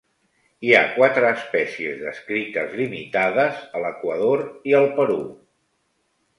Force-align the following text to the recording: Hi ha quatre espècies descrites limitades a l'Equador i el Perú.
Hi 0.67 0.71
ha 0.77 0.93
quatre 0.95 1.29
espècies 1.39 1.99
descrites 2.07 2.75
limitades 2.81 3.63
a 3.81 3.85
l'Equador 3.87 4.45
i 4.73 4.77
el 4.83 4.93
Perú. 5.01 5.23